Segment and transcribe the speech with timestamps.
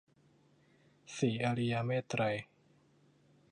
[1.15, 2.35] ศรีอริยเมตตรัย